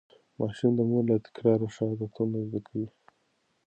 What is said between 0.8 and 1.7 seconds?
مور له تکرار